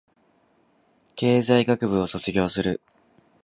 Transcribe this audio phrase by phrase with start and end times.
[1.13, 2.81] 経済学部を卒業する